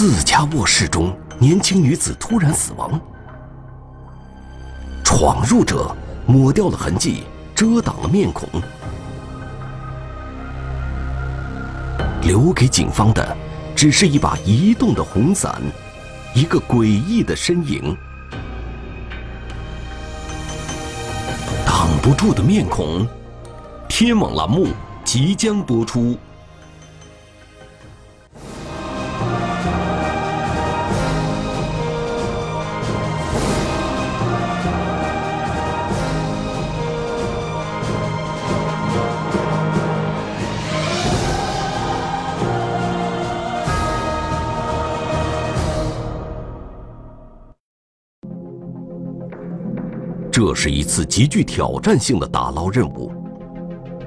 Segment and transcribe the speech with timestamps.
[0.00, 2.98] 自家卧室中，年轻女子突然死亡。
[5.04, 5.94] 闯入者
[6.26, 8.48] 抹掉了痕迹，遮挡了面孔，
[12.22, 13.36] 留给警方的
[13.76, 15.60] 只是一把移动的红伞，
[16.34, 17.94] 一个诡异的身影。
[21.66, 23.06] 挡不住的面孔，
[23.86, 24.68] 天网栏目
[25.04, 26.16] 即将播出。
[50.62, 53.10] 是一次极具挑战性的打捞任务，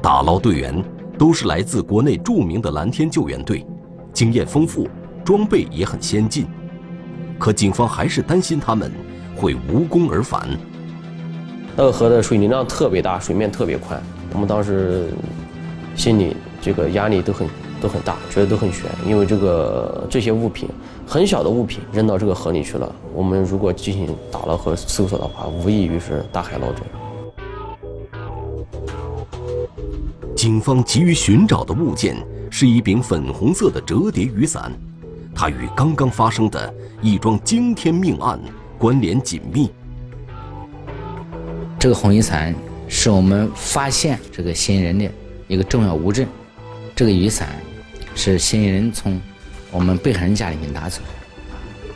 [0.04, 0.86] 打捞队员
[1.18, 3.66] 都是来自国内著名的蓝天救援队，
[4.14, 4.88] 经验丰富，
[5.26, 6.46] 装备也很先进。
[7.40, 8.92] 可警方还是担心他们
[9.36, 10.48] 会无功而返。
[11.76, 14.00] 那个河的水流量特别大，水面特别宽，
[14.32, 15.10] 我们当时
[15.96, 17.48] 心里这个压力都很。
[17.84, 20.70] 都很大，觉得都很悬，因为这个这些物品
[21.06, 22.96] 很小的物品扔到这个河里去了。
[23.14, 26.82] 我们如果进行打捞和搜索的话，无异于是大海捞针。
[30.34, 32.16] 警方急于寻找的物件
[32.50, 34.72] 是一柄粉红色的折叠雨伞，
[35.36, 38.40] 它与刚刚发生的一桩惊天命案
[38.78, 39.70] 关联紧密。
[41.78, 42.56] 这个红雨伞
[42.88, 45.12] 是我们发现这个嫌疑人的
[45.50, 46.26] 一个重要物证，
[46.96, 47.50] 这个雨伞。
[48.16, 49.20] 是嫌疑人从
[49.72, 51.02] 我们被害人家里面拿走，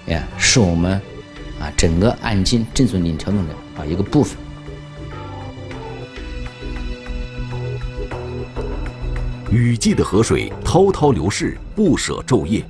[0.07, 0.93] 呀，是我们
[1.59, 4.37] 啊整个案件正罪链条中的啊一个部分。
[9.49, 12.61] 雨季的河水滔滔流逝，不舍昼夜，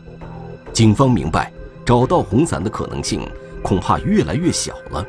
[0.71, 1.51] 警方明白，
[1.83, 3.27] 找到红伞的可能性
[3.63, 5.03] 恐怕越来越小了。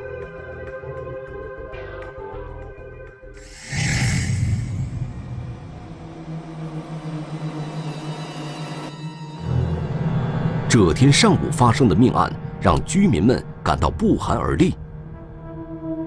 [10.79, 14.77] 这天上午发生的命案让居民们感到不寒而栗。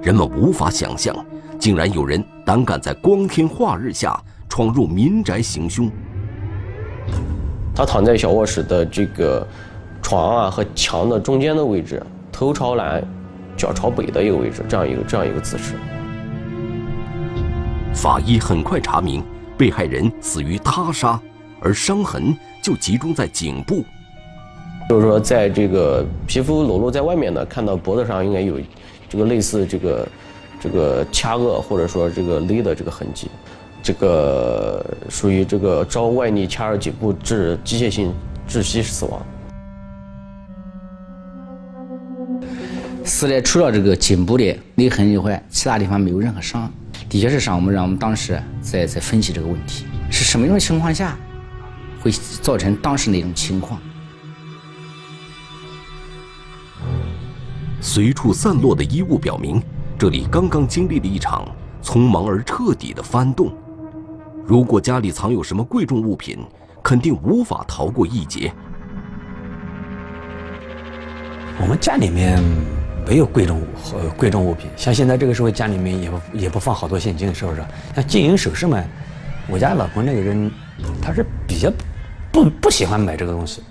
[0.02, 1.14] 人们无法想象，
[1.60, 4.18] 竟然有人胆敢在光天化日下
[4.48, 5.92] 闯入民宅行凶。
[7.76, 9.46] 他躺在小卧室的这个
[10.02, 12.02] 床啊和墙的中间的位置，
[12.32, 13.04] 头朝南，
[13.58, 15.76] 脚朝北的一个位置，这样一个这样一个姿势。
[17.94, 19.22] 法医很快查明，
[19.58, 21.20] 被害人死于他杀，
[21.60, 22.34] 而伤痕
[22.64, 23.84] 就集中在颈部。
[24.92, 28.60] 就是说，在这个皮肤裸露在外面的，看到脖子上应该有
[29.08, 30.08] 这个类似这个
[30.60, 33.30] 这个掐扼或者说这个勒的这个痕迹，
[33.82, 38.14] 这个属于这个遭外力掐入颈部致机械性
[38.50, 39.26] 窒息死亡。
[43.06, 46.70] 死的除了这个颈部的勒痕以外，其他地方没有任何伤。
[47.08, 51.18] 的确是伤，我们让我们当时在在分析这个问题，是什么样的情况下
[52.02, 53.80] 会造成当时那种情况？
[57.84, 59.60] 随处散落的衣物表明，
[59.98, 61.48] 这里刚刚经历了一场
[61.82, 63.52] 匆忙而彻底的翻动。
[64.46, 66.38] 如果家里藏有什么贵重物品，
[66.84, 68.54] 肯定无法逃过一劫。
[71.60, 72.40] 我们家里面
[73.08, 73.66] 没有贵重物
[73.96, 77.64] 呃贵重物品，像现在这个时候家里面也也不放好多现金，是不是？
[77.96, 78.80] 像金银首饰嘛，
[79.50, 80.52] 我家老婆那个人，
[81.02, 81.72] 她是比较
[82.32, 83.64] 不不喜欢买这个东西，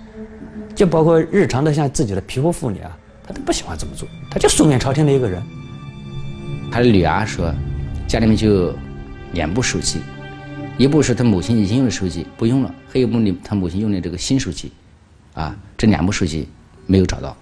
[0.75, 2.97] 就包括日常的像自己的皮肤护理啊。
[3.23, 5.41] 他都不喜欢这么做，他就素面朝天的一个人。
[6.71, 7.53] 他的女儿说，
[8.07, 8.73] 家里面就
[9.33, 9.99] 两部手机，
[10.77, 14.71] 一部是他母亲已经用的手机不用了，还有一部呢他母亲用的这个新手机，
[15.33, 16.47] 啊，这两部手机
[16.87, 17.35] 没有找到。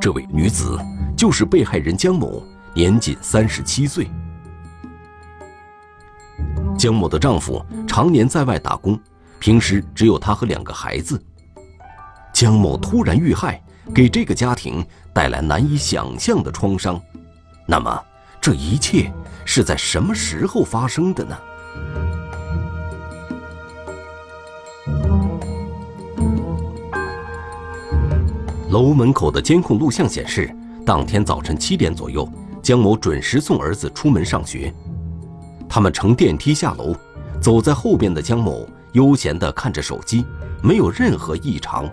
[0.00, 0.78] 这位女子
[1.16, 2.42] 就是被害人江某，
[2.74, 4.06] 年仅三十七岁。
[6.76, 8.98] 江某的丈夫常年在外打工，
[9.38, 11.22] 平时只有她和两个孩子。
[12.32, 13.62] 江某突然遇害，
[13.94, 17.00] 给这个家庭带来难以想象的创伤。
[17.66, 18.02] 那么，
[18.40, 19.12] 这一切
[19.44, 21.38] 是在什么时候发生的呢？
[28.70, 30.50] 楼门口的监控录像显示，
[30.84, 32.26] 当天早晨七点左右，
[32.62, 34.72] 江某准时送儿子出门上学。
[35.68, 36.96] 他们乘电梯下楼，
[37.40, 40.24] 走在后边的江某悠闲地看着手机，
[40.62, 41.88] 没有任何异常。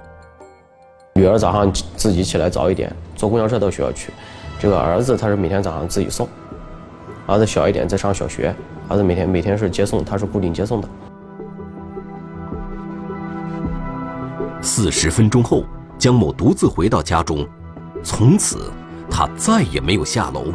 [1.20, 4.14] 女儿早上自己起来早一点，坐公交车到学校去。
[4.58, 6.26] 这个儿子他是每天早上自己送，
[7.28, 8.56] 儿子小一点在上小学，
[8.88, 10.88] 儿子每天每天是接送，他是固定接送的。
[14.62, 15.66] 四十分钟后，
[15.98, 17.46] 江某独自回到家中，
[18.02, 18.72] 从此
[19.12, 20.46] 他再也没有下楼。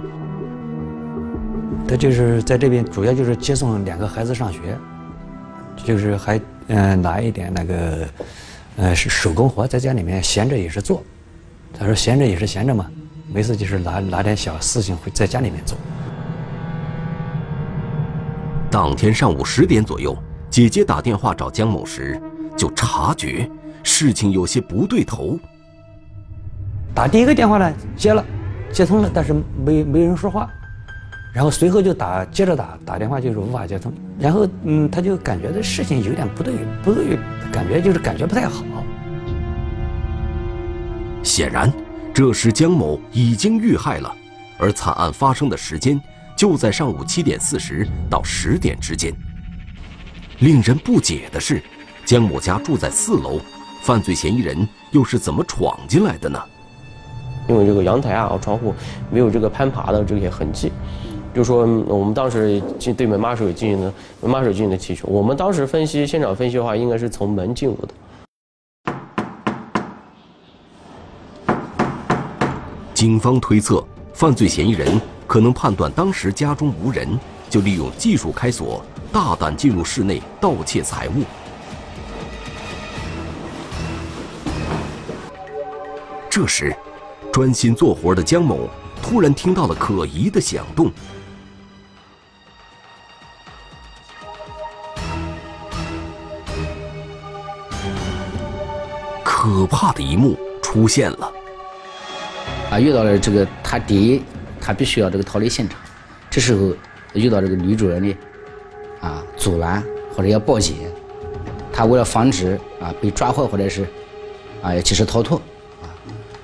[1.87, 4.79] 他就是在这边，主要就是接送两个孩子上学，
[5.77, 8.09] 就是还嗯拿一点那个，
[8.77, 11.03] 呃是手工活，在家里面闲着也是做。
[11.79, 12.91] 他说闲着也是闲着嘛，
[13.33, 15.77] 没事就是拿拿点小事情会在家里面做。
[18.71, 20.17] 当天上午十点左右，
[20.51, 22.21] 姐姐打电话找江某时，
[22.57, 23.49] 就察觉
[23.83, 25.39] 事情有些不对头。
[26.93, 28.25] 打第一个电话呢，接了，
[28.73, 29.33] 接通了，但是
[29.65, 30.51] 没没人说话。
[31.35, 36.55] 然后随后就打，接着打打电话就是无法接通，然后嗯，他就感觉这事情有点不对，
[36.85, 37.19] 不对，
[37.51, 38.65] 感觉就是感觉不太好。
[41.25, 41.73] 显然，
[42.15, 44.15] 这时江某已经遇害了，
[44.59, 46.01] 而惨案发生的时间
[46.37, 49.13] 就在上午七点四十到十点之间。
[50.39, 51.61] 令人不解的是，
[52.05, 53.41] 江某家住在四楼，
[53.83, 54.57] 犯罪嫌疑人
[54.93, 56.41] 又是怎么闯进来的呢？
[57.49, 58.73] 因为这个阳台啊、窗户
[59.11, 60.71] 没有这个攀爬的这些痕迹。
[61.35, 67.89] 就说我们当时进对门把手进行的门把手进行的提取，我们当时分析现场分析的话，应该是从门进入的。
[72.95, 77.19] 警方推测，犯罪嫌疑人可能判断当时家中无人，
[77.51, 78.81] 就利用技术开锁，
[79.13, 81.25] 大胆进入室内盗窃财物。
[86.31, 86.73] 这时，
[87.33, 88.69] 专心做活的江某
[89.03, 90.93] 突然听到了可疑的响动。
[99.45, 101.31] 可怕的一幕出现了！
[102.71, 104.23] 啊，遇到了这个，他第一，
[104.59, 105.79] 他必须要这个逃离现场。
[106.31, 106.73] 这时候
[107.13, 108.17] 遇到这个女主人的
[109.03, 109.85] 啊阻拦
[110.17, 110.77] 或者要报警，
[111.71, 113.87] 他为了防止啊被抓获或者是
[114.63, 115.37] 啊要及时逃脱
[115.83, 115.93] 啊，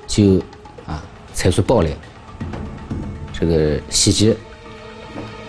[0.06, 0.38] 就
[0.87, 1.94] 啊采取暴力
[3.32, 4.37] 这个袭击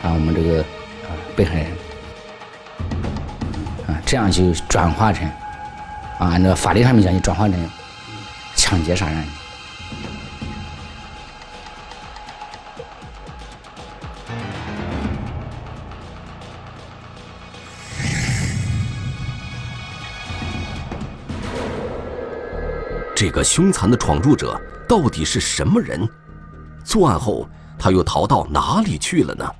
[0.01, 1.67] 啊我们这个啊被害人
[3.87, 5.29] 啊，这样就转化成。
[6.21, 7.69] 啊，按照法律上面讲，你转化成
[8.55, 9.25] 抢劫杀人。
[23.15, 26.07] 这个凶残的闯入者到底是什么人？
[26.83, 29.51] 作案后，他又逃到哪里去了呢？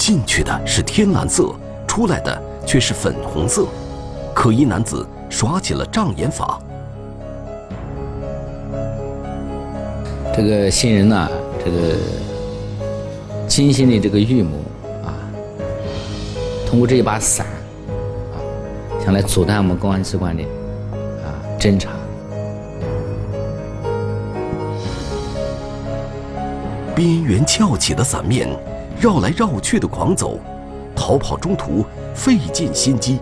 [0.00, 1.54] 进去的是天蓝色，
[1.86, 3.66] 出来的却是粉红色。
[4.34, 6.58] 可疑男子耍起了障眼法。
[10.34, 11.28] 这个新人呢，
[11.62, 11.98] 这个
[13.46, 14.56] 精心的这个预谋
[15.04, 15.12] 啊，
[16.66, 17.46] 通过这一把伞
[18.32, 18.40] 啊，
[19.04, 20.42] 想来阻断我们公安机关的
[21.22, 21.90] 啊侦查。
[26.94, 28.48] 边缘翘起的伞面。
[29.00, 30.38] 绕来绕去的狂走，
[30.94, 33.18] 逃跑中途费尽心机。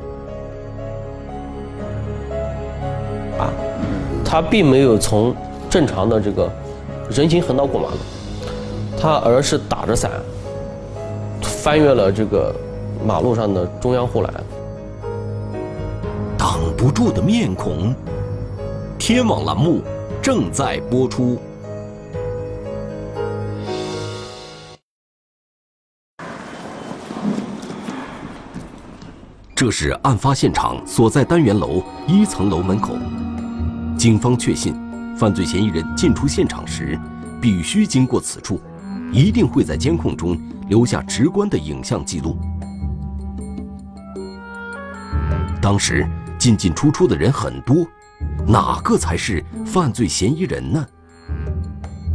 [3.39, 3.47] 啊，
[4.25, 5.33] 他并没有从
[5.71, 6.51] 正常的这个
[7.09, 7.97] 人行横道过马路，
[9.01, 10.11] 他而是打着伞
[11.41, 12.53] 翻越了这个
[13.07, 14.35] 马路上的中央护栏。
[16.37, 17.95] 挡不住的面孔，
[18.99, 19.81] 天网栏目
[20.21, 21.39] 正在播出。
[29.59, 32.97] 这是案发现场所在单元楼一层楼门口。
[33.99, 34.73] 警方确信，
[35.17, 36.97] 犯罪嫌疑人进出现场时，
[37.43, 38.61] 必须经过此处，
[39.13, 40.39] 一定会在监控中
[40.69, 42.39] 留下直观的影像记录。
[45.61, 47.85] 当时进进出出的人很多，
[48.47, 50.87] 哪个才是犯罪嫌疑人呢？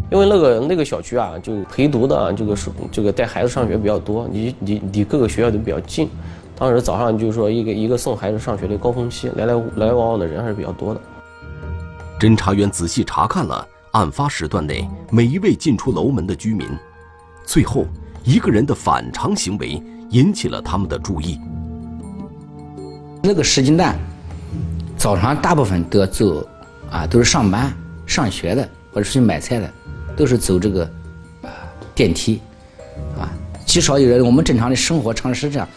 [0.09, 6.07] 因为那个那个小区啊，就陪读的这个是这个带孩子上学比较多，离离离各个学校都比较近。
[6.55, 11.01] 当时早上就是说一个一个送孩子上学的高峰期，来来来来往往的人还是比较多的。
[12.19, 16.67] 侦查员仔细查看了案发时段内每一位进出楼门的居民，
[17.43, 17.85] 最后
[18.23, 19.81] 一个人的反常行为
[20.11, 21.39] 引起了他们的注意。
[23.21, 23.97] 那个时间段，
[24.95, 26.47] 早上大部分都要走，
[26.89, 27.73] 啊，都是上班、
[28.05, 29.69] 上学的，或者出去买菜的，
[30.15, 30.85] 都是走这个
[31.41, 31.49] 啊
[31.95, 32.39] 电梯，
[33.19, 33.27] 啊，
[33.65, 35.67] 极少有人我们正常的生活常识这样。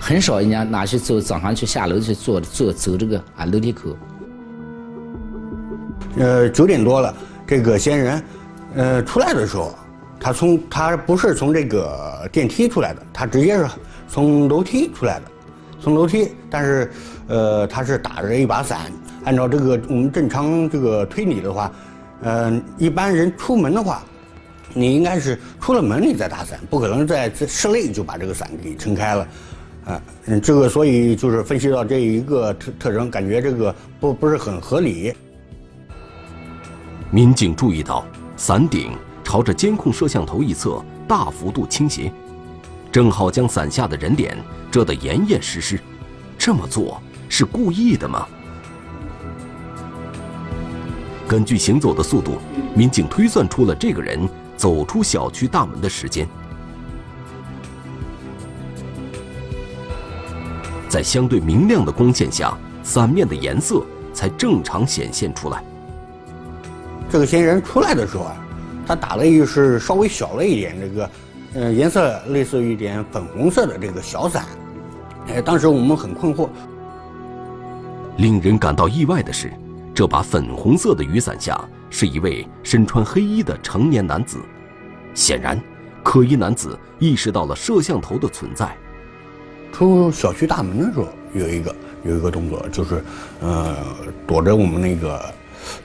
[0.00, 3.96] 很少人家拿去走，早上去下楼去坐坐走这个啊楼梯口。
[6.16, 7.14] 呃，九点多了，
[7.46, 8.22] 这个嫌疑人，
[8.74, 9.74] 呃，出来的时候，
[10.18, 13.66] 他从他不是从这个电梯出来的，他直接是
[14.08, 15.22] 从楼梯出来的，
[15.80, 16.90] 从楼梯，但是
[17.28, 18.90] 呃他是打着一把伞。
[19.24, 21.70] 按照这个我们正常这个推理的话，
[22.22, 24.02] 嗯，一般人出门的话，
[24.72, 29.28] 你应该是出了门你再打伞，不可能在室内就把这个伞给撑开了，
[29.88, 35.14] 啊，嗯，这个所以就是分析到这一个特特征，感觉这个不不是很合理。
[37.10, 38.04] 民警注意到
[38.36, 38.92] 伞顶
[39.24, 42.12] 朝着监控摄像头一侧大幅度倾斜，
[42.92, 44.36] 正好将伞下的人脸
[44.70, 45.80] 遮得严严实实。
[46.36, 48.28] 这么做是故意的吗？
[51.26, 52.38] 根据行走的速度，
[52.74, 56.28] 民警推算出了这个人走出小区大门的时间。
[60.88, 65.62] 在相对明亮的光线下，伞面的颜色才正常显现出来。
[67.10, 68.36] 这个嫌疑人出来的时候啊，
[68.86, 71.10] 他打了一是稍微小了一点，这个，
[71.54, 74.44] 呃，颜色类似于一点粉红色的这个小伞。
[75.28, 76.48] 哎，当时我们很困惑。
[78.16, 79.52] 令人感到意外的是。
[79.94, 84.38] 这把粉红色的雨伞下是一位身穿黑衣的成年男子，
[85.12, 85.60] 显然，
[86.04, 88.76] 可疑男子意识到了摄像头的存在。
[89.72, 93.02] 出小区大门的时候，有一个有一个动作，就是
[93.40, 93.76] 呃
[94.26, 95.34] 躲着我们那个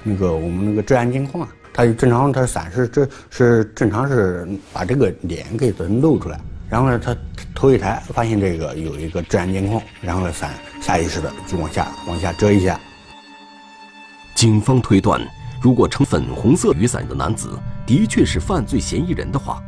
[0.03, 1.47] 那个我们那个治安监控啊。
[1.75, 7.15] 他正常，他伞是这是正常是把这个脸给咱露出来，然后呢，他
[7.55, 12.79] 头一抬发现这个有一个治安监控，然后呢伞下意识的就往下往下遮一下。
[14.35, 15.19] 警方推断，
[15.61, 19.59] 如果撑粉红色雨伞的男子的确是犯罪嫌疑人的话，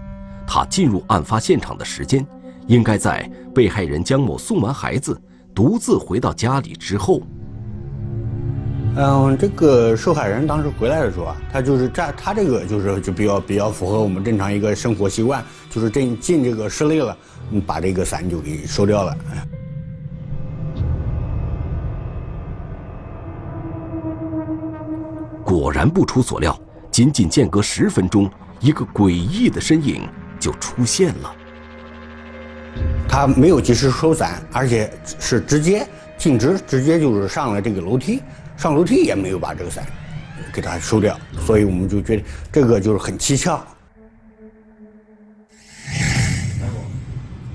[0.45, 2.23] 他进入案发现场的时间，
[2.67, 5.19] 应该在被害人江某送完孩子，
[5.53, 7.21] 独自回到家里之后。
[8.97, 17.17] 嗯，这个受害人当时回来的时候啊，他就是这，他这个就是就比较比较符合我们正常一个生活习惯，就是进进这个室内了，
[17.67, 19.17] 把这个伞就给收掉了。
[25.43, 26.57] 果然不出所料，
[26.89, 28.31] 仅仅间隔十分钟，
[28.61, 30.07] 一个诡异的身影
[30.39, 31.35] 就出现了。
[33.15, 38.21] 他没有及时收伞，而且是直接径直，直接就是上了这个楼梯，
[38.57, 39.87] 上楼梯也没有把这个伞
[40.53, 43.65] 给他收掉，所以我们就觉得这个就是很蹊跷。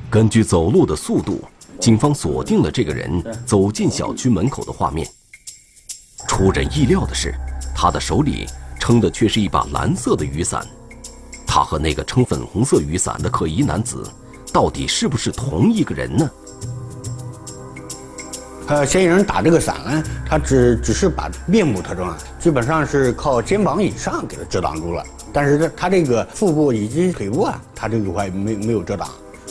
[0.08, 1.44] 根据走路的速度，
[1.78, 5.06] 警方锁定了这个人走进小区门口的画面。
[6.26, 7.34] 出人意料的是。
[7.76, 8.46] 他的手里
[8.78, 10.66] 撑的却是一把蓝色的雨伞，
[11.46, 14.10] 他和那个撑粉红色雨伞的可疑男子，
[14.52, 16.30] 到底是不是同一个人呢？
[18.68, 29.08] 呃，嫌疑人打这个伞呢，他只只是把面部特征啊，基本上是靠肩膀以上给他遮挡住了，但是他他这个腹部以及腿部啊，他这个块没没有遮挡。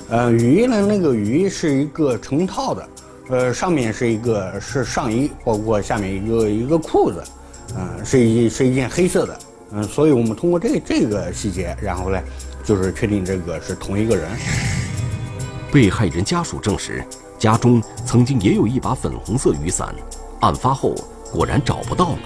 [0.09, 2.89] 呃，雨衣呢，那个雨衣是一个成套的，
[3.29, 7.21] 呃，上面是一个是上衣，包括下面一个一个裤子。
[7.77, 9.39] 嗯，是一是一件黑色的，
[9.73, 12.19] 嗯，所以我们通过这这个细节，然后呢，
[12.63, 14.27] 就是确定这个是同一个人。
[15.71, 17.03] 被害人家属证实，
[17.37, 19.93] 家中曾经也有一把粉红色雨伞，
[20.39, 20.95] 案发后
[21.31, 22.19] 果然找不到了。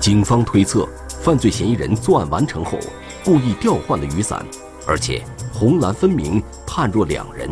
[0.00, 0.88] 警方推测，
[1.20, 2.78] 犯罪嫌疑人作案完成后，
[3.22, 4.44] 故意调换了雨伞，
[4.86, 5.22] 而且
[5.52, 7.50] 红蓝分明，判若两人。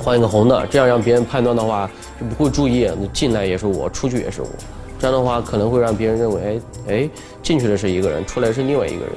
[0.00, 4.48] 换一个红的，这样让别人判断的话就不会注意，进来也是我，出去也是我，
[4.98, 9.12] 这样的话可能会让别人认为，哎哎，进去的是一个人，出来是另外一个人，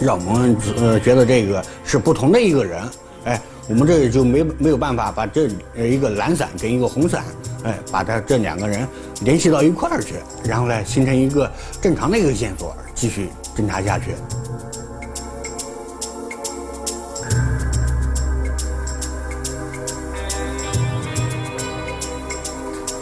[0.00, 2.82] 让我们呃觉得这个是不同的一个人，
[3.24, 7.22] 哎，我们这里就没没有办法把这一个蓝伞跟一个红伞，
[7.64, 8.88] 哎，把他这两个人
[9.22, 11.50] 联系到一块儿去，然后呢形成一个
[11.82, 14.06] 正常的一个线索，继续侦查下去。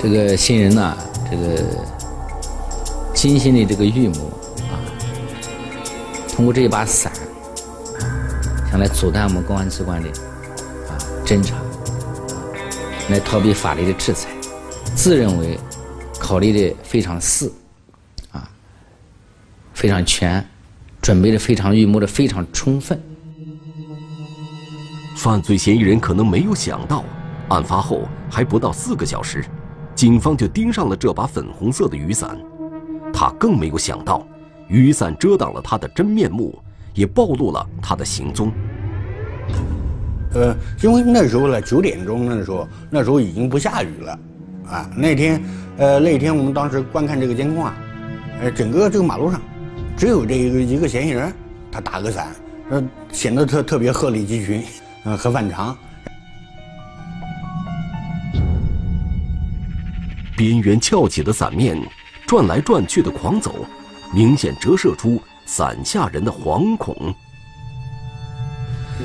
[0.01, 0.97] 这个新人呢，
[1.31, 1.63] 这个
[3.15, 4.31] 精心的这个预谋，
[6.39, 7.13] 通过这一把伞，
[8.71, 10.09] 想来阻断我们公安机关的
[10.89, 10.95] 啊
[11.27, 11.57] 侦查，
[13.09, 14.31] 来逃避法律的制裁，
[14.95, 15.59] 自认为
[16.17, 17.53] 考虑的非常细
[18.31, 18.49] 啊，
[19.75, 20.49] 非常全，
[21.03, 23.03] 准备的非常预谋的非常充分。
[25.17, 27.03] 犯罪嫌疑人可能没有想到，
[27.49, 29.45] 案发后还不到四个小时。
[29.93, 32.39] 警方就盯上了这把粉红色的雨伞，
[33.13, 34.25] 他更没有想到，
[34.69, 36.57] 雨伞遮挡了他的真面目，
[36.95, 38.53] 也暴露了他的行踪。
[40.35, 44.19] 呃，因为那时候呢，九点钟那时候，那时候已经不下雨了，
[44.69, 45.43] 啊，那天，
[45.79, 47.75] 呃，那天我们当时观看这个监控啊，
[48.43, 49.41] 呃，整个这个马路上，
[49.97, 51.33] 只有这一个一个嫌疑人，
[51.73, 52.29] 他打个伞，
[52.69, 54.63] 呃，显得特特别鹤立鸡群，
[55.05, 55.75] 呃，很反常。
[60.37, 61.77] 边缘翘起的伞面，
[62.27, 63.67] 转来转去的狂走，
[64.13, 67.15] 明显折射出伞下人的惶恐。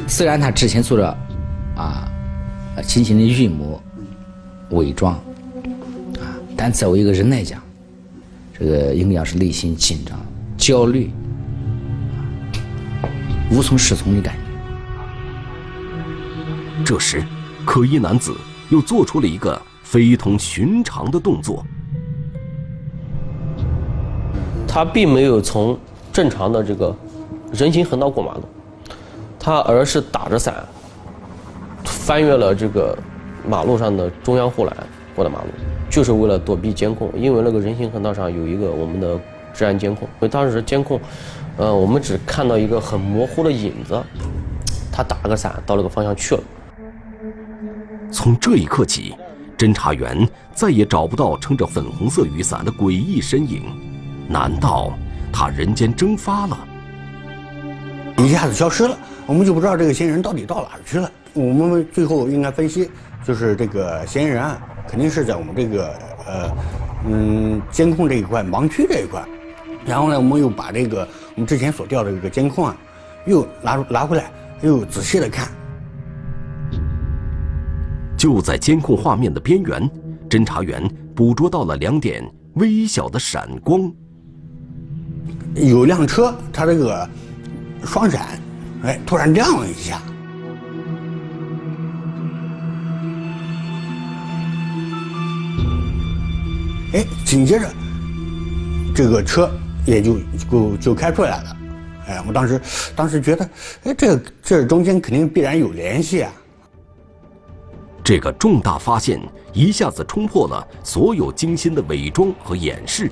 [0.08, 1.18] 虽然他之前做着
[1.76, 2.08] 啊，
[2.84, 3.82] 精心的预谋、
[4.72, 5.14] 伪装
[6.20, 6.24] 啊，
[6.56, 7.62] 但作为一个人来讲，
[8.58, 10.20] 这个应该是内心紧张、
[10.58, 11.12] 焦虑、
[13.52, 14.42] 无从适从的感觉。
[16.84, 17.24] 这时，
[17.66, 18.36] 可疑男子
[18.70, 19.62] 又做出了一个。
[19.84, 21.64] 非同寻常的动作，
[24.74, 25.78] 他并没有从
[26.12, 26.96] 正常的这个
[27.52, 28.42] 人行横道过马路，
[29.40, 30.68] 他而是打着伞
[31.86, 32.98] 翻越了这个
[33.48, 34.76] 马路上的中央护栏
[35.16, 35.50] 过的马路，
[35.92, 37.08] 就是为了躲避监控。
[37.16, 39.20] 因为那个人行横道上有一个我们的
[39.54, 41.00] 治安监控，所以当时监控，
[41.58, 44.02] 呃，我们只看到一个很模糊的影子，
[44.92, 46.42] 他打了个伞到那个方向去了。
[48.12, 49.14] 从这一刻起。
[49.56, 53.62] 侦查员再也找不到撑着粉红色雨伞的诡异身影，
[54.28, 54.94] 难道
[55.32, 56.58] 他人间蒸发了？
[58.18, 61.12] 一下子消失了，我们就不知道这个嫌疑人到底到哪儿去了。
[61.34, 62.92] 我们最后应该分析，
[63.26, 65.88] 就是这个嫌疑人啊，肯定是在我们这个
[66.28, 66.52] 呃
[67.08, 69.24] 嗯监控这一块盲区这一块。
[69.86, 72.78] 然后呢，我们又把这个我们之前所调的这个监控啊，
[73.26, 75.50] 又拿拿回来，又仔细的看。
[78.16, 79.90] 就在监控画面的边缘，
[80.30, 83.92] 侦查员捕捉到了两点微小的闪光。
[85.56, 87.08] 有辆车，它这个
[87.86, 88.40] 双闪，
[88.84, 90.02] 哎，突然亮了一下。
[96.94, 97.68] 哎，紧接着，
[98.96, 99.52] 这个车
[99.86, 100.18] 也就
[100.50, 101.58] 就就开出来了。
[102.08, 102.62] 哎，我当时
[102.96, 103.50] 当时觉得，
[103.86, 106.32] 哎，这这中间肯定必然有联系啊。
[108.04, 109.20] 这个重大发现
[109.54, 113.10] 一下子冲破了所有精心的伪装和掩饰，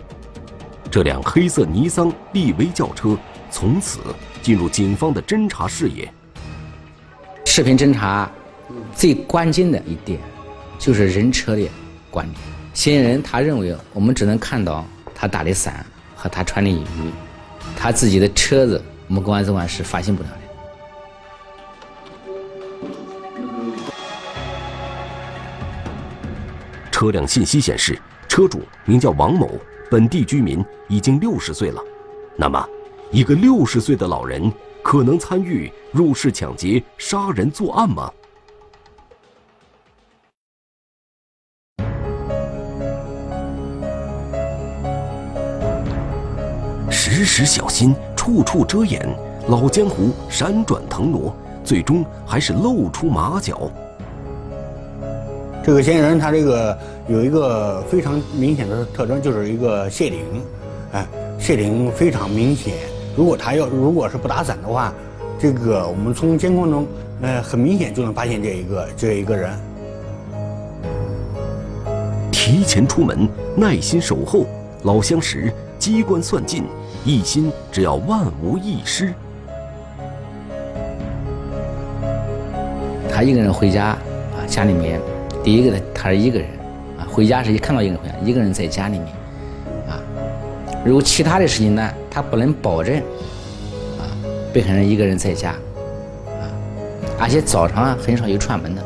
[0.91, 3.17] 这辆黑色尼桑利威轿车
[3.49, 4.01] 从此
[4.41, 6.13] 进入警方的侦查视野。
[7.45, 8.29] 视频侦查
[8.93, 10.19] 最关键的一点
[10.77, 11.65] 就是人车的
[12.09, 12.37] 关联。
[12.73, 17.11] 嫌疑人他认为我们只能看到他打的伞和他穿的雨衣，
[17.77, 20.35] 他自己的车子我们公安机关是发现不了的。
[26.91, 29.49] 车辆信息显示，车主名叫王某，
[29.91, 31.83] 本地居民，已经六十岁了。
[32.37, 32.65] 那么，
[33.11, 34.49] 一个六十岁的老人
[34.81, 38.09] 可能参与入室抢劫、杀人作案吗？
[46.89, 49.05] 时时小心，处处遮掩，
[49.49, 53.69] 老江湖闪转腾挪，最终还是露出马脚。
[55.63, 56.75] 这个嫌疑人他这个
[57.07, 60.19] 有一个非常明显的特征，就是一个谢顶，
[60.91, 61.05] 哎，
[61.37, 62.73] 谢顶非常明显。
[63.15, 64.91] 如果他要如果是不打伞的话，
[65.37, 66.87] 这个我们从监控中，
[67.21, 69.51] 呃，很明显就能发现这一个这一个人。
[72.31, 74.45] 提前出门，耐心守候，
[74.81, 76.63] 老相识，机关算尽，
[77.05, 79.13] 一心只要万无一失。
[83.13, 84.99] 他一个人回家啊，家里面。
[85.43, 86.47] 第一个呢，他是一个人，
[86.99, 89.07] 啊，回家是一看到一个人回家，一个人在家里面，
[89.89, 89.97] 啊，
[90.85, 92.95] 如果其他的事情呢，他不能保证，
[93.97, 94.05] 啊，
[94.53, 96.45] 被害人一个人在家，啊，
[97.19, 98.83] 而且早上啊很少有串门的。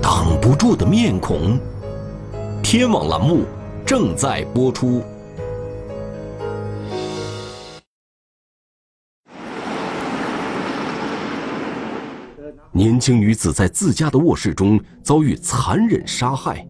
[0.00, 1.58] 挡不住的面孔，
[2.62, 3.40] 天网栏目
[3.84, 5.02] 正在播出。
[12.76, 16.66] 年轻女子在自家的卧室中遭遇残忍杀害，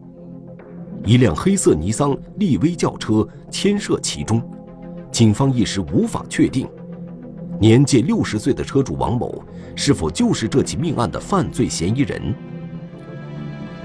[1.03, 4.39] 一辆黑色尼桑利威轿车牵涉其中，
[5.11, 6.69] 警方一时无法确定，
[7.59, 9.43] 年届六十岁的车主王某
[9.75, 12.35] 是否就是这起命案的犯罪嫌疑人。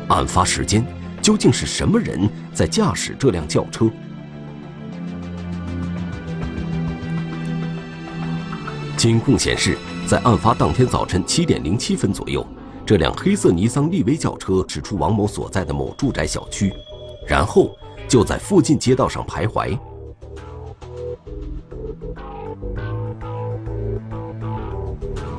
[0.09, 0.85] 案发时间
[1.22, 3.90] 究竟是什么人在驾驶这辆轿车？
[8.98, 9.78] 监控显示。
[10.11, 12.44] 在案发当天早晨七点零七分左右
[12.85, 16.75] 这辆黑色尼桑骊威轿车驶出王某所在的某住宅小区
[17.29, 17.70] 然后
[18.09, 19.79] 就在附近街道上徘徊。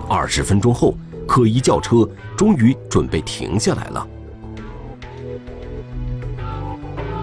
[0.07, 0.95] 二十分钟后
[1.27, 4.07] 可疑轿车终于准备停下来了。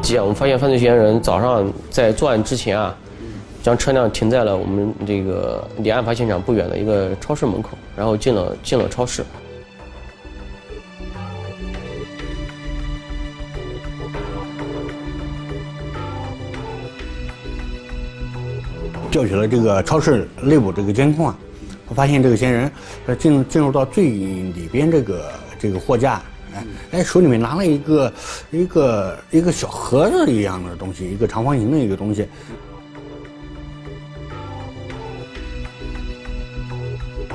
[0.03, 2.95] 姐我们发现犯罪嫌疑人早上在作案之前啊
[3.63, 9.25] 将车辆停在了我们这个离案发现场不远的一个超市门口，然后进了进了超市。
[19.11, 21.37] 调取了这个超市内部这个监控啊，
[21.89, 22.71] 我发现这个嫌疑人，
[23.07, 26.23] 呃，进进入到最里边这个这个货架，
[26.55, 28.13] 哎哎，手里面拿了一个
[28.51, 32.29] 一个一个小盒子一样的东西，一个长方形的一个东西。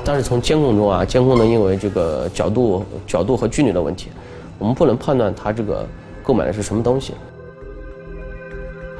[0.04, 4.10] 但是从监控中啊，监控呢因为这个角度角度和距离的问题，
[4.58, 5.88] 我们不能判断他这个
[6.22, 7.14] 购买的是什么东西。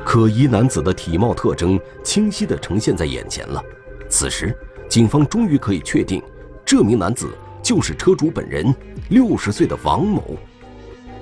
[0.03, 3.63] 可疑男子的体貌特征清晰地呈现在眼前了。
[4.09, 4.57] 此时，
[4.89, 6.23] 警方终于可以确定，
[6.65, 7.29] 这名男子
[7.63, 8.75] 就是车主本人，
[9.09, 10.23] 六十岁的王某。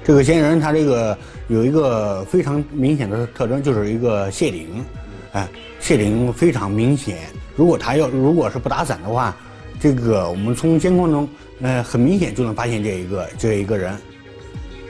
[0.05, 1.17] 这个嫌疑人他这个
[1.49, 4.85] 有一个非常明显的特征，就是一个谢顶，
[5.33, 5.49] 哎，
[5.81, 7.19] 谢顶非常明显。
[7.55, 9.35] 如果他要如果是不打伞的话，
[9.83, 11.29] 这个我们从监控中，
[11.61, 13.99] 呃，很明显就能发现这一个这一个人，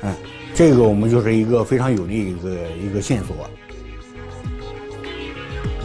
[0.02, 0.14] 嗯，
[0.54, 3.34] 这个我们就是一个非常有利一个一个线索。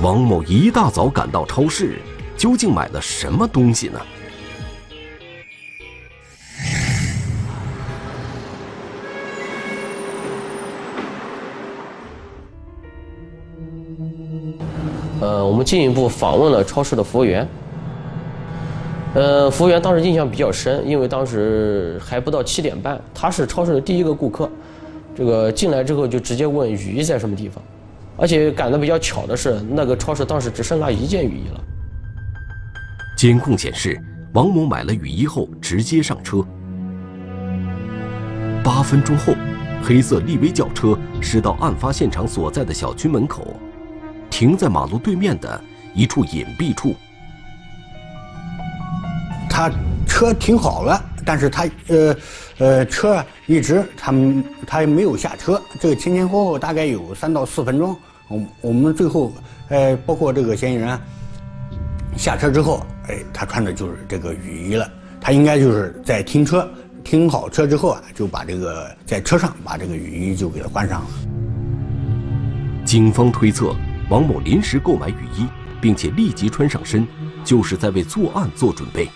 [0.02, 2.00] 王某一大早赶到超市，
[2.36, 4.02] 究竟买了什么东西呢？
[15.22, 17.48] 呃，我们进一步访问了超市的服务员。
[19.18, 24.48] 呃，服务员当时印象比较深，因为当时还不到七点半，他是超市的第一个顾客，
[25.16, 27.64] 这个进来之后就直接问雨衣在什么地方。
[28.16, 31.60] 而且赶得比较巧的是，那个超市当时只剩下一件雨衣了。
[33.18, 34.00] 监控显示，
[34.34, 36.46] 王某买了雨衣后直接上车。
[38.64, 39.34] 八分钟后，
[39.82, 43.48] 黑色力威轿车驶到案发现场所在的小区门口，
[44.30, 45.60] 停在马路对面的
[45.96, 46.94] 一处隐蔽处。
[49.58, 49.72] 他
[50.06, 52.15] 车停好了，但是他呃
[52.60, 57.98] 呃车一直他们他没有下车，这个前前后后大概有三到四分钟。
[58.28, 59.34] 我我们最后，
[59.70, 60.96] 呃，包括这个嫌疑人
[62.15, 64.88] 下车之后，哎，他穿的就是这个雨衣了。
[65.20, 66.70] 他应该就是在停车
[67.04, 71.08] 停好车之后啊，就把这个在车上把这个雨衣就给他换上了。
[72.86, 73.76] 警方推测，
[74.08, 75.48] 王某临时购买雨衣，
[75.82, 77.08] 并且立即穿上身，
[77.43, 79.10] 就是在为作案做准备。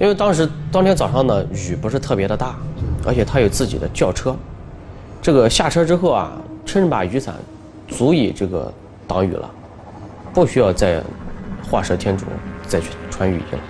[0.00, 2.56] 因为当时当天早上呢，雨不是特别的大，
[3.06, 4.36] 而且他有自己的轿车，
[5.22, 6.32] 这个下车之后啊。
[6.66, 7.34] 撑把雨伞，
[7.86, 8.72] 足以这个
[9.06, 9.50] 挡雨了，
[10.32, 11.02] 不需要再
[11.62, 12.24] 画蛇添足，
[12.66, 13.60] 再去穿雨衣了。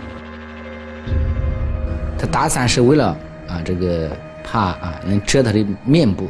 [2.16, 3.06] 他打伞是为了
[3.48, 4.08] 啊，这个
[4.44, 6.26] 怕啊能遮他的面部，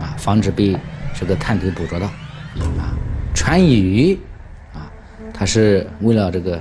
[0.00, 0.76] 啊，防止被
[1.14, 2.06] 这个探头捕捉到。
[2.06, 2.90] 啊，
[3.32, 4.18] 穿雨衣
[4.74, 4.90] 啊，
[5.32, 6.60] 他是为了这个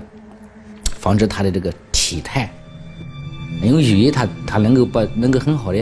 [1.00, 1.74] 防止他的这个
[2.06, 2.50] 体态，
[3.62, 5.80] 因为雨衣它它能够把能够很好的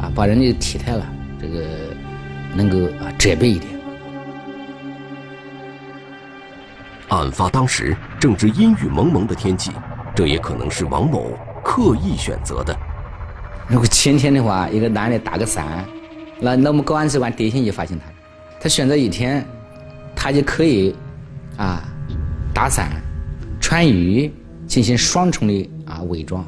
[0.00, 1.06] 啊把人的体态了
[1.40, 1.64] 这个。
[2.54, 3.72] 能够啊遮蔽一点。
[7.08, 9.70] 案发当时正值阴雨蒙蒙的天气，
[10.14, 11.32] 这也可能是王某
[11.64, 12.78] 刻意选择的。
[13.68, 15.82] 如果晴天的话，一个男的打个伞，
[16.38, 18.04] 那那我们公安机关第一天就发现他。
[18.60, 19.42] 他选择一天，
[20.14, 20.94] 他就可以
[21.56, 21.82] 啊
[22.52, 22.90] 打伞、
[23.62, 24.30] 穿雨，
[24.72, 26.42] 进行双重的啊伪装。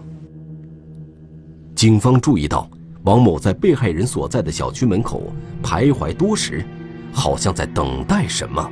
[1.75, 2.67] 警方注意到。
[3.03, 5.31] 王某在被害人所在的小区门口
[5.63, 6.65] 徘徊多时，
[7.13, 8.71] 好像在等待什么。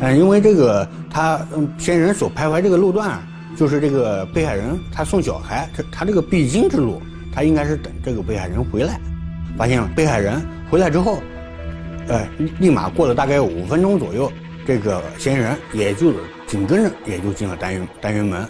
[0.00, 3.22] 嗯，因为这个他嗯，嫌疑人所徘徊这个路段，
[3.56, 7.00] 就是这个被害人他送小孩，他他这个必经之路，
[7.32, 9.00] 他应该是等这个被害人回来。
[9.56, 11.22] 发现被害人回来之后，
[12.08, 14.32] 呃，立马过了大概五分钟左右，
[14.70, 16.12] 这个嫌疑人也就
[16.46, 18.48] 紧跟着也就进了单元单元门。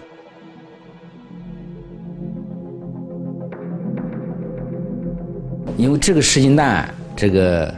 [5.78, 7.74] 因为这个时间段，这个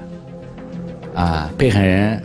[1.14, 2.20] 啊，被害人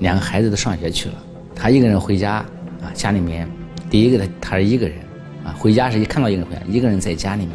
[0.00, 1.14] 两个孩子都上学去了，
[1.54, 2.44] 他一个人回家
[2.82, 3.48] 啊，家里面
[3.88, 4.98] 第一个他他是一个人
[5.44, 7.54] 啊，回家是一看到一个人回来，一个人在家里面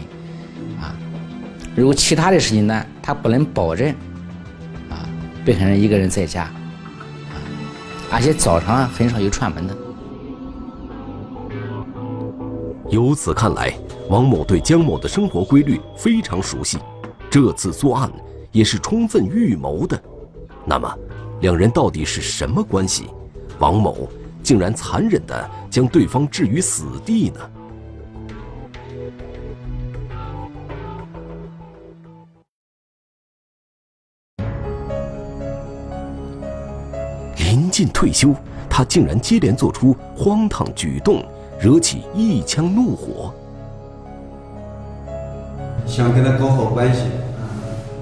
[0.79, 0.95] 啊。
[1.75, 3.93] 如果其他的时间段，他不能保证
[4.89, 5.03] 啊，
[5.43, 6.49] 被害人一个人在家，
[8.12, 9.76] 而且早上很少有串门的。
[12.89, 13.74] 由此看来，
[14.10, 16.78] 王某对江某的生活规律非常熟悉。
[17.30, 18.10] 这次作案
[18.52, 20.02] 也是充分预谋的，
[20.65, 20.98] 那么，
[21.41, 23.06] 两人到底是什么关系？
[23.60, 24.08] 王某
[24.44, 27.39] 竟然残忍的将对方置于死地呢？
[37.75, 38.33] 近退休，
[38.69, 41.21] 他竟然接连做出荒唐举动，
[41.59, 43.33] 惹起一腔怒火。
[45.85, 47.01] 想跟他搞好关系，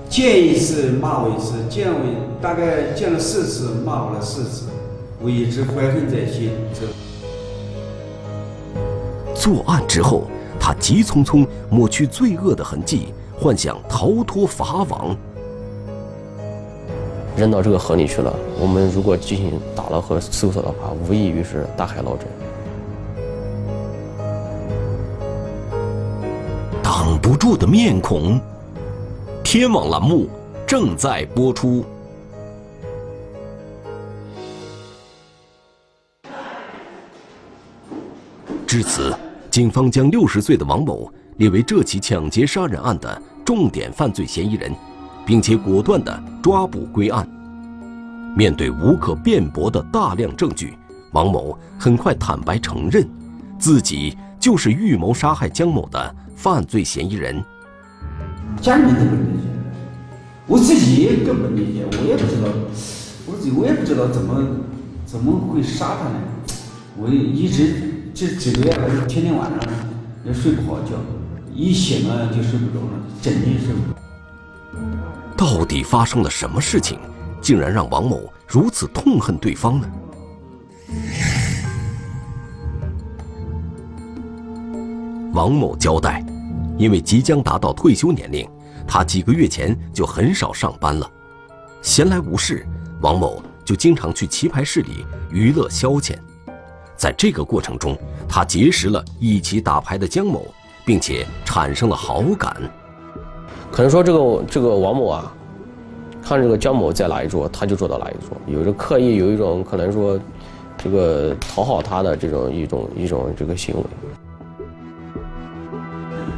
[0.08, 1.98] 见一次骂我一次，见我
[2.40, 4.68] 大概见了四次，骂我了四次，
[5.20, 6.52] 我一直怀恨在心。
[6.72, 6.86] 这
[9.34, 10.26] 作案之后，
[10.60, 15.18] 他急匆匆抹去罪恶的痕迹，幻想逃脱法网。
[17.36, 18.34] 扔到这个河里去了。
[18.60, 22.28] 我们如果进行打捞和搜索的话，无异于是大海捞针。
[26.82, 28.40] 挡不住的面孔。
[29.44, 30.28] 天网栏目
[30.66, 31.86] 正在播出。
[38.66, 39.16] 至此，
[39.52, 44.74] 警方将六十岁的王某列为这起抢劫杀人案的重点犯罪嫌疑人。
[45.26, 47.28] 并且果断地抓捕归案。
[48.36, 50.74] 面对无可辩驳的大量证据，
[51.12, 53.08] 王某很快坦白承认，
[53.60, 57.44] 自己就是预谋杀害江某的犯罪嫌疑人。
[58.60, 59.48] 家里面都不理解，
[60.48, 62.48] 我自己也更不理解，我也不知道，
[63.28, 64.44] 我自己我也不知道怎么
[65.06, 66.16] 怎么会杀他呢？
[66.98, 67.76] 我一直
[68.14, 69.60] 这几个月来，天天晚上
[70.26, 70.92] 也睡不好觉，
[71.54, 74.03] 一醒了就睡不着了，整天睡不着。
[75.44, 76.98] 到底发生了什么事情，
[77.42, 79.92] 竟然让王某如此痛恨对方呢？
[85.34, 86.26] 王某交代，
[86.78, 88.50] 因为即将达到退休年龄，
[88.88, 91.12] 他几个月前就很少上班了。
[91.82, 92.66] 闲来无事，
[93.02, 96.18] 王某就经常去棋牌室里娱乐消遣。
[96.96, 97.98] 在这个过程中，
[98.30, 100.48] 他结识了一起打牌的江某，
[100.86, 102.56] 并且产生了好感。
[103.74, 105.34] 可能说这个这个王某啊，
[106.22, 110.20] 看这个江某在哪一桌，他就坐到哪一桌，有着刻意有一种可能说，
[110.78, 113.84] 这个讨好他的这种一种一种这个行为。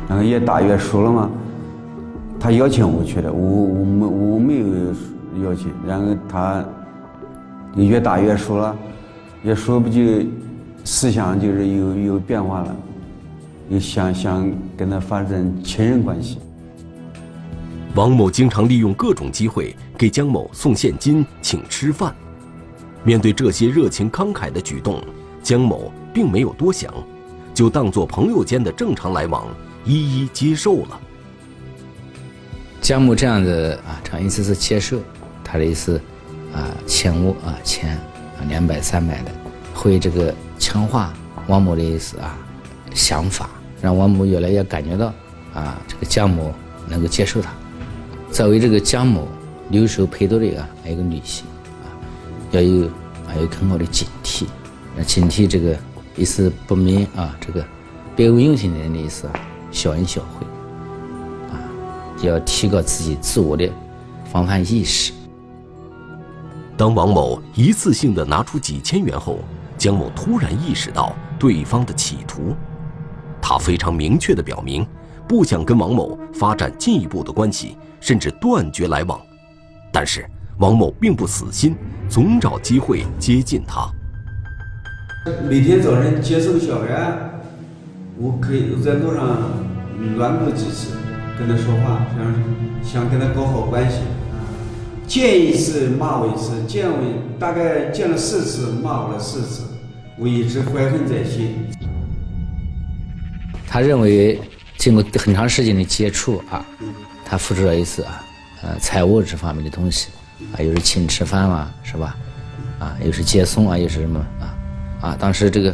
[0.08, 1.30] 然后越打越输了嘛，
[2.40, 6.64] 他邀请我去的，我我没我没有邀请，然后他
[7.76, 8.74] 越打越输了，
[9.44, 10.02] 越输不就
[10.86, 12.74] 思想就是有有变化了，
[13.68, 16.38] 又想想跟他发生情人关系。
[17.96, 22.14] 王某经常利用各种机会给江某送现金、请吃饭。
[23.06, 25.02] 面对这些热情慷慨的举动，
[25.42, 26.94] 江某并没有多想，
[27.54, 29.48] 就当做朋友间的正常来往，
[29.86, 31.00] 一一接受了。
[32.82, 35.00] 江某这样的啊，常意思是接受，
[35.42, 35.98] 他的意思
[36.54, 37.96] 啊，欠我啊钱
[38.38, 39.32] 啊两百三百的，
[39.74, 41.14] 会这个强化
[41.48, 42.38] 王某的意思啊
[42.94, 43.50] 想法，
[43.82, 45.14] 让王某越来越感觉到
[45.54, 46.54] 啊这个江某
[46.90, 47.54] 能够接受他。
[48.36, 49.26] 作为这个江某
[49.70, 51.46] 留守陪读的啊，还有个女性
[51.86, 51.88] 啊，
[52.52, 52.90] 要有
[53.26, 54.44] 还有很好的警惕，
[54.94, 55.74] 那警惕这个
[56.18, 57.66] 意思不明啊，这个
[58.14, 59.34] 别有用心的人的意思啊，
[59.72, 60.46] 小恩小惠
[61.50, 61.56] 啊，
[62.24, 63.72] 要提高自己自我的
[64.26, 65.14] 防范意识。
[66.76, 69.40] 当王某一次性的拿出几千元后，
[69.78, 72.54] 江某突然意识到对方的企图，
[73.42, 74.86] 他非常明确的表明，
[75.26, 77.78] 不想跟王某发展进一步的关系。
[78.06, 79.20] 甚至断绝来往，
[79.92, 80.24] 但是
[80.60, 81.76] 王某并不死心，
[82.08, 83.90] 总找机会接近他。
[85.50, 87.18] 每天早晨接送小孩，
[88.16, 89.26] 我可以在路上
[90.20, 90.96] 拦过几次，
[91.40, 92.06] 跟他说话，
[92.84, 94.02] 想想跟他搞好关系。
[95.08, 96.98] 见一次骂我一次，见我
[97.40, 99.64] 大概见了四次，骂我了四次，
[100.20, 101.56] 我一直怀恨在心。
[103.68, 104.40] 他认为
[104.78, 106.64] 经过很长时间的接触啊。
[107.26, 108.24] 他付出了一次啊，
[108.62, 110.10] 呃，财务这方面的东西，
[110.54, 112.16] 啊，又是请吃饭嘛，是吧？
[112.80, 114.54] 啊，又是接送啊，又是什么啊？
[115.02, 115.72] 啊，当时这个，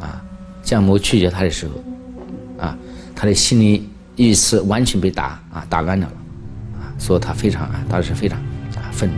[0.00, 0.22] 啊，
[0.62, 2.78] 江某拒绝他的时候，啊，
[3.16, 6.06] 他的心理意识完全被打啊打乱了，
[6.74, 8.38] 啊，所以他非常啊，当时非常
[8.76, 9.16] 啊愤怒。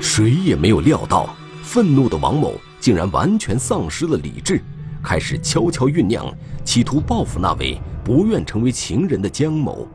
[0.00, 4.60] 谁也没有料到，愤怒的王某竟然完全丧失了理智，
[5.02, 6.32] 开始悄悄酝酿，
[6.64, 7.80] 企图报复那位。
[8.04, 9.86] 不愿成为情人的江某。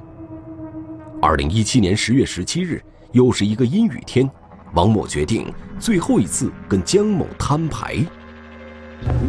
[1.22, 4.30] 二零一七年十月十七日，又是一个阴雨天，
[4.74, 7.98] 王某决定最后一次跟江某摊牌。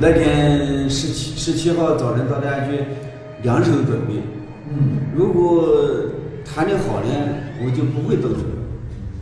[0.01, 2.85] 那天十七十七号早晨到家去
[3.43, 4.23] 两手准备。
[4.71, 5.69] 嗯，如果
[6.45, 7.11] 谈的好呢，
[7.65, 8.45] 我就不会动手；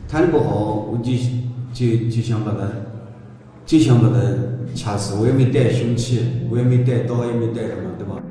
[0.06, 1.12] 谈的不好，我就
[1.72, 2.68] 就就想把他
[3.64, 4.20] 就想把他
[4.76, 5.16] 掐死。
[5.18, 8.22] 我也没带凶器，我也没带刀，也没带什么，对吧？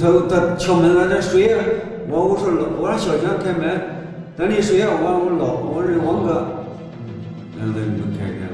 [0.00, 1.56] 他他敲门，了这谁呀。
[2.08, 3.80] 我我说老，我让小强开门，
[4.36, 4.86] 等你谁呀。
[4.88, 6.46] 我我老我是王哥，
[7.58, 8.52] 然后他门开开了。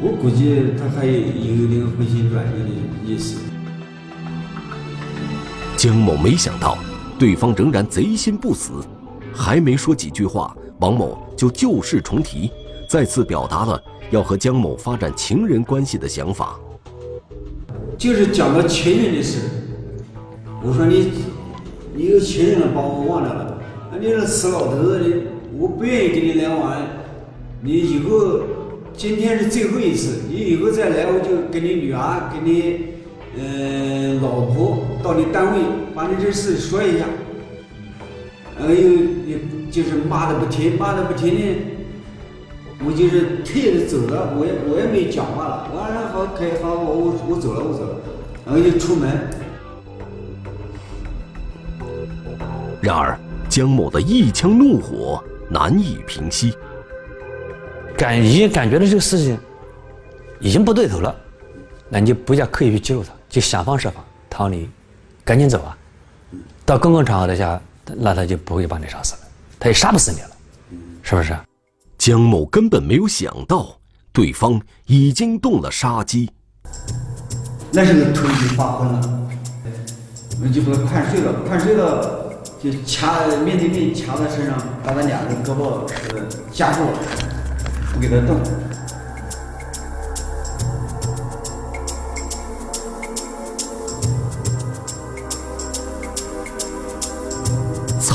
[0.00, 2.70] 我估计他还有有点回心转意的
[3.04, 3.38] 意思。
[5.76, 6.78] 江某没想到，
[7.18, 8.72] 对方仍然贼心不死，
[9.32, 12.50] 还没说几句话，王某就旧事重提，
[12.88, 16.58] 再次表达了要和江某发展情人关系的想法。
[17.96, 19.40] 就是讲个情人的事，
[20.62, 21.12] 我说你，
[21.94, 23.58] 你有情人了，把我忘掉了。
[24.00, 25.22] 你这死老头子，你
[25.58, 26.76] 我不愿意跟你来往，
[27.60, 28.40] 你以后
[28.96, 32.86] 今天是最后一次，你以后再来，我就跟你女儿，跟你，
[33.38, 35.60] 嗯，老婆到你单位
[35.94, 37.04] 把你这事说一下。
[38.58, 39.38] 然后又又
[39.70, 41.56] 就是骂的不停，骂的不停呢，
[42.84, 45.70] 我就是退着走了，我也我也没讲话了。
[45.74, 47.96] 完了好可以好我我我走了我走了，
[48.44, 49.10] 然后就出门。
[52.80, 56.54] 然而，江某的一腔怒火难以平息。
[57.96, 59.38] 感已经感觉到这个事情
[60.40, 61.14] 已经不对头了，
[61.88, 64.68] 那你就不要刻意去激怒他，就想方设法，他说你
[65.24, 65.78] 赶紧走啊，
[66.66, 67.60] 到公共场合的下，
[67.96, 69.20] 那他就不会把你杀死了，
[69.58, 70.30] 他也杀不死你了，
[71.02, 71.36] 是不是？
[71.98, 73.78] 江某根本没有想到，
[74.12, 76.30] 对方已经动了杀机。
[77.70, 79.28] 那时候头已经发昏了，
[80.36, 86.98] 我们就把他看睡了，看睡了就掐面对面掐在身上，把他两个胳膊呃夹住了，
[87.94, 88.40] 不给他动。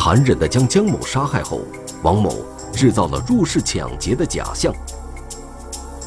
[0.07, 1.59] 残忍地将江某杀害后，
[2.01, 2.33] 王某
[2.71, 4.73] 制造了入室抢劫的假象。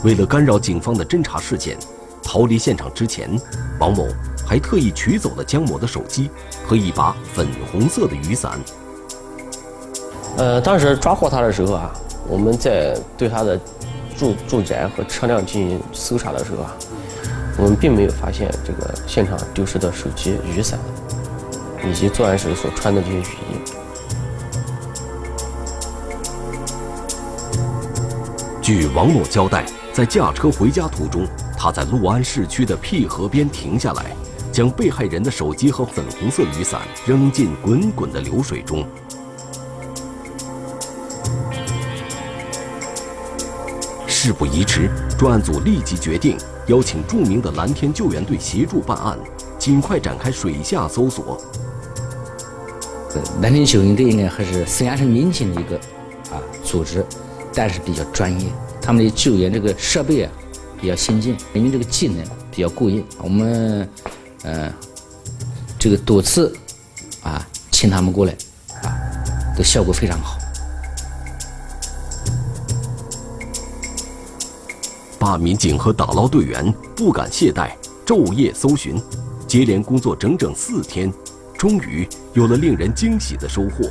[0.02, 1.76] 为了干扰警方的侦查事件，
[2.22, 3.38] 逃离现场之前，
[3.78, 4.08] 王某
[4.46, 6.30] 还特意取走了江某的手机
[6.66, 8.58] 和一把粉红色的雨伞。
[10.38, 11.92] 呃，当时抓获他的时候啊，
[12.26, 13.60] 我们在对他的
[14.16, 16.74] 住住宅和车辆进行搜查的时候啊，
[17.58, 20.80] 我们并没有发现这个现场丢失的手机、雨伞，
[21.86, 23.69] 以及作案时所穿的这些雨衣。
[28.72, 31.26] 据王某交代，在驾车回家途中，
[31.58, 34.14] 他在六安市区的碧河边停下来，
[34.52, 38.86] 将被害人的手机和粉红色雨伞扔进滚滚的流水中。
[44.06, 49.18] 事不宜迟，专案组立即决定邀请著名的蓝天救援队协助办案，
[49.58, 51.42] 尽快展开水下搜索。
[53.42, 55.76] 蓝天救援队应该还是沈阳市民警的一个
[56.32, 57.04] 啊组织，
[57.54, 58.46] 但是比较专业，
[58.80, 60.32] 他们的救援这个设备啊
[60.80, 63.04] 比较先进，人民这个技能比较过硬。
[63.22, 63.88] 我们
[64.42, 64.72] 呃
[65.78, 66.56] 这个多次
[67.22, 68.32] 啊请他们过来
[68.82, 68.96] 啊，
[69.56, 70.38] 都效果非常好。
[75.18, 77.72] 办案民警和打捞队员不敢懈怠，
[78.06, 78.98] 昼夜搜寻，
[79.46, 81.12] 接连工作整整四天，
[81.58, 83.84] 终于有了令人惊喜的收获。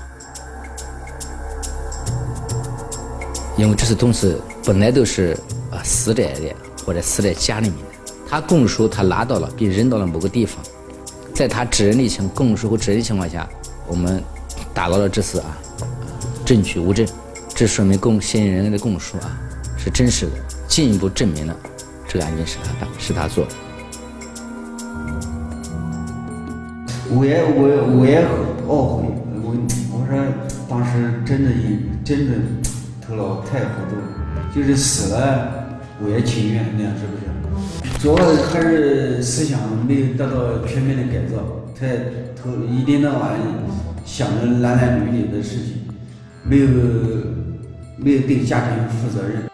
[3.60, 5.38] 因为这些东西本来都是
[5.69, 10.63] 啊死在的或者死在家里面的，他供述他拿到了并扔到了某个地方，
[11.34, 13.50] 在他指认的情供述和指认情况下，
[13.86, 14.24] 我们
[14.74, 15.58] 打捞了这次啊
[16.45, 17.06] 证据物证，
[17.54, 19.38] 这说明供嫌疑人的供述啊
[19.78, 20.32] 是真实的，
[20.69, 21.54] 进一步证明了
[22.08, 23.52] 这个案件是他办是他做的。
[27.12, 27.67] 我也我
[28.00, 28.30] 我也很
[28.69, 29.04] 懊悔，
[29.43, 29.54] 我
[29.91, 30.17] 我说
[30.69, 32.34] 当时真的也真的
[33.10, 33.95] 头脑太糊涂，
[34.54, 37.98] 就是死了我也情愿那样，是不是？
[37.98, 41.38] 主要还是思想没有得到全面的改造，
[41.78, 41.97] 太
[42.39, 43.32] 头一天到晚
[44.05, 45.88] 想着男男女女的事情，
[46.43, 46.68] 没有
[47.97, 49.49] 没有对家庭负责任。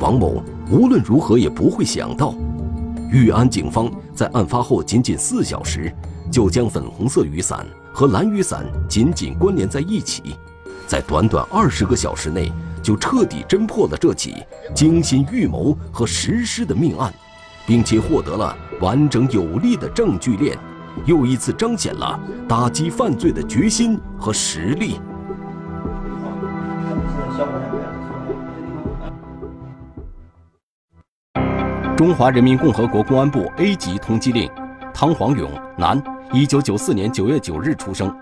[0.00, 2.34] 王某无论如何也不会想到，
[3.12, 5.92] 玉安警方在案发后仅仅四小时，
[6.30, 10.34] 就将粉红色雨伞和蓝雨伞紧紧关联在一起，
[10.86, 12.50] 在短短二十个小时内
[12.82, 14.36] 就彻底侦破了这起
[14.74, 17.12] 精心预谋和实施的命案，
[17.66, 20.56] 并且获得了完整有力的证据链，
[21.04, 24.98] 又一次彰显了打击犯罪的决心和实力。
[32.02, 34.50] 中华人民共和国公安部 A 级通缉令：
[34.92, 38.12] 汤黄勇，男，一九九四年九月九日出生，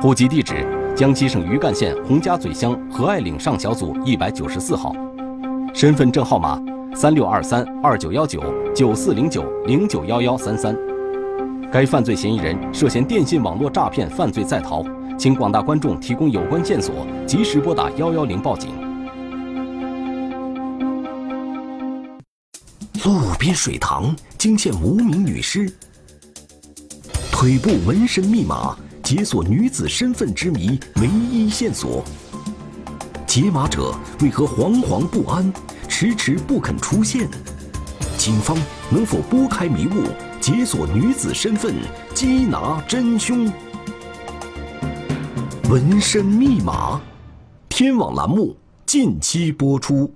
[0.00, 0.66] 户籍地址
[0.96, 4.92] 江西省余干县洪家嘴乡何爱岭上小组一百九十四号，
[5.72, 6.60] 身份证号码
[6.96, 8.42] 三六二三二九幺九
[8.74, 10.76] 九四零九零九幺幺三三。
[11.70, 14.84] 该犯罪嫌疑人涉嫌电信网络诈骗犯罪在逃，
[15.16, 16.92] 请广大观众提供有关线索，
[17.24, 18.70] 及时拨打幺幺零报警。
[23.42, 25.68] 边水塘惊现无名女尸，
[27.32, 32.04] 腿部纹身密码解锁女子身份之谜唯一线索。
[33.26, 35.52] 解码者为何惶惶不安，
[35.88, 37.28] 迟迟不肯出现？
[38.16, 38.56] 警方
[38.88, 40.04] 能否拨开迷雾？
[40.40, 41.74] 解锁女子身份，
[42.14, 43.52] 缉拿真凶。
[45.68, 47.00] 纹身密码，
[47.68, 50.14] 天网栏目近期播出。